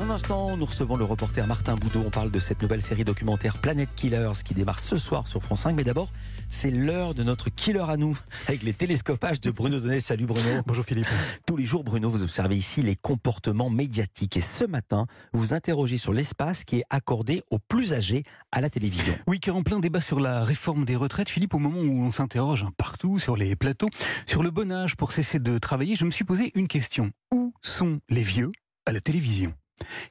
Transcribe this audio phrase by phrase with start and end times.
[0.00, 2.02] Dans un instant, nous recevons le reporter Martin Boudot.
[2.06, 5.60] On parle de cette nouvelle série documentaire Planet Killers qui démarre ce soir sur France
[5.60, 5.76] 5.
[5.76, 6.08] Mais d'abord,
[6.48, 8.18] c'est l'heure de notre killer à nous
[8.48, 10.00] avec les télescopages de Bruno Donnet.
[10.00, 10.62] Salut Bruno.
[10.66, 11.06] Bonjour Philippe.
[11.46, 14.38] Tous les jours, Bruno, vous observez ici les comportements médiatiques.
[14.38, 18.22] Et ce matin, vous vous interrogez sur l'espace qui est accordé aux plus âgés
[18.52, 19.12] à la télévision.
[19.26, 22.10] Oui, car en plein débat sur la réforme des retraites, Philippe, au moment où on
[22.10, 23.90] s'interroge partout sur les plateaux,
[24.24, 27.10] sur le bon âge pour cesser de travailler, je me suis posé une question.
[27.34, 28.50] Où sont les vieux
[28.86, 29.52] à la télévision?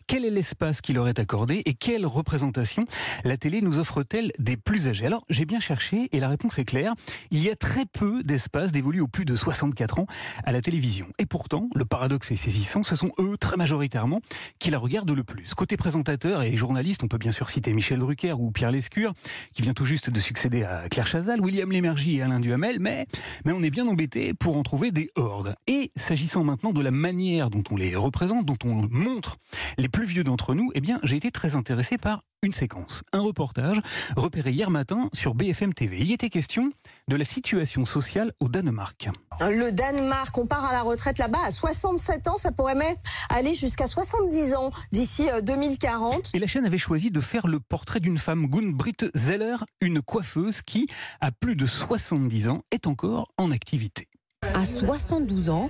[0.07, 2.85] Quel est l'espace qui leur est accordé et quelle représentation
[3.23, 5.05] la télé nous offre-t-elle des plus âgés?
[5.05, 6.93] Alors, j'ai bien cherché et la réponse est claire.
[7.31, 10.07] Il y a très peu d'espace dévolu aux plus de 64 ans
[10.43, 11.07] à la télévision.
[11.17, 14.21] Et pourtant, le paradoxe est saisissant, ce sont eux, très majoritairement,
[14.59, 15.53] qui la regardent le plus.
[15.53, 19.13] Côté présentateur et journaliste, on peut bien sûr citer Michel Drucker ou Pierre Lescure,
[19.53, 23.07] qui vient tout juste de succéder à Claire Chazal, William Lémergie et Alain Duhamel, mais,
[23.45, 25.55] mais on est bien embêté pour en trouver des hordes.
[25.67, 29.37] Et s'agissant maintenant de la manière dont on les représente, dont on montre
[29.77, 33.19] les plus vieux d'entre nous, eh bien, j'ai été très intéressé par une séquence, un
[33.19, 33.77] reportage
[34.15, 35.97] repéré hier matin sur BFM TV.
[35.99, 36.69] Il y était question
[37.09, 39.09] de la situation sociale au Danemark.
[39.41, 42.95] Le Danemark, on part à la retraite là-bas à 67 ans, ça pourrait même
[43.29, 46.15] aller jusqu'à 70 ans d'ici 2040.
[46.15, 50.01] Euh, Et la chaîne avait choisi de faire le portrait d'une femme, Gunn-Britt Zeller, une
[50.01, 50.87] coiffeuse qui,
[51.19, 54.07] à plus de 70 ans, est encore en activité.
[54.55, 55.69] À 72 ans,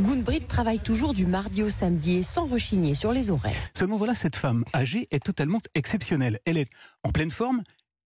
[0.00, 3.54] Gunbrit travaille toujours du mardi au samedi et sans rechigner sur les horaires.
[3.74, 6.38] Seulement voilà, cette femme âgée est totalement exceptionnelle.
[6.46, 6.68] Elle est
[7.02, 7.62] en pleine forme,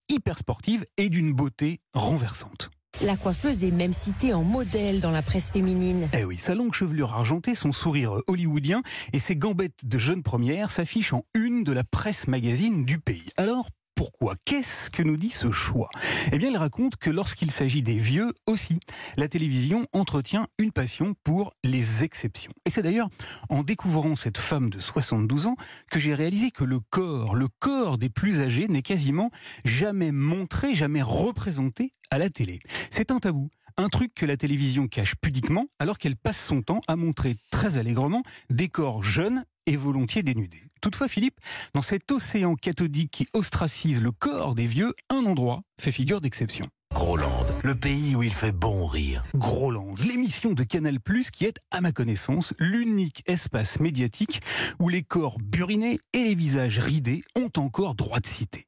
[0.09, 2.69] hyper sportive et d'une beauté renversante.
[3.03, 6.07] La coiffeuse est même citée en modèle dans la presse féminine.
[6.13, 10.71] Eh oui, sa longue chevelure argentée, son sourire hollywoodien et ses gambettes de jeune première
[10.71, 13.25] s'affichent en une de la presse magazine du pays.
[13.35, 15.89] Alors, pourquoi Qu'est-ce que nous dit ce choix?
[16.31, 18.79] Eh bien, il raconte que lorsqu'il s'agit des vieux aussi,
[19.17, 22.51] la télévision entretient une passion pour les exceptions.
[22.65, 23.09] Et c'est d'ailleurs
[23.49, 25.55] en découvrant cette femme de 72 ans
[25.89, 29.31] que j'ai réalisé que le corps, le corps des plus âgés n'est quasiment
[29.63, 32.59] jamais montré, jamais représenté à la télé.
[32.91, 33.49] C'est un tabou.
[33.77, 37.77] Un truc que la télévision cache pudiquement alors qu'elle passe son temps à montrer très
[37.77, 40.63] allègrement des corps jeunes et volontiers dénudés.
[40.81, 41.39] Toutefois, Philippe,
[41.73, 46.67] dans cet océan cathodique qui ostracise le corps des vieux, un endroit fait figure d'exception.
[46.93, 49.23] Groland, le pays où il fait bon rire.
[49.35, 50.99] Groland, l'émission de Canal+,
[51.33, 54.41] qui est, à ma connaissance, l'unique espace médiatique
[54.79, 58.65] où les corps burinés et les visages ridés ont encore droit de citer.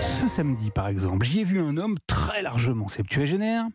[0.00, 3.66] Ce samedi, par exemple, j'y ai vu un homme très largement septuagénaire,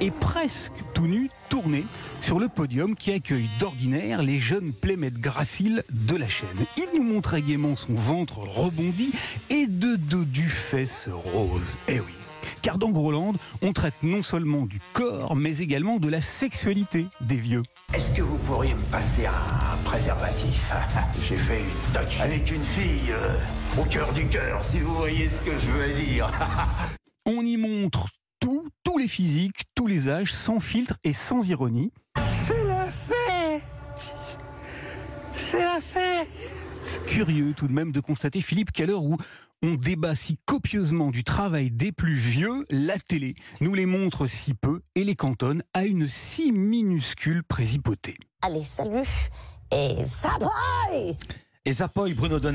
[0.00, 1.84] et presque tout nu, tourné
[2.20, 6.66] sur le podium qui accueille d'ordinaire les jeunes playmates graciles de la chaîne.
[6.76, 9.12] Il nous montrait gaiement son ventre rebondi
[9.48, 11.78] et de dos du fesse rose.
[11.88, 12.12] Eh oui.
[12.60, 17.36] Car dans Groland, on traite non seulement du corps, mais également de la sexualité des
[17.36, 17.62] vieux.
[17.94, 20.70] Est-ce que vous pourriez me passer un préservatif?
[21.22, 25.28] J'ai fait une touch avec une fille euh, au cœur du cœur, si vous voyez
[25.28, 26.30] ce que je veux dire.
[27.26, 28.08] on y montre
[28.44, 31.92] tout, tous les physiques, tous les âges, sans filtre et sans ironie.
[32.30, 33.62] C'est la fête
[35.32, 39.16] C'est la fête Curieux tout de même de constater, Philippe, qu'à l'heure où
[39.62, 44.52] on débat si copieusement du travail des plus vieux, la télé nous les montre si
[44.52, 48.14] peu et les cantonne à une si minuscule présipauté.
[48.42, 49.08] Allez, salut
[49.72, 50.36] et ça
[51.64, 52.42] Et Zapoy, Bruno Donnet.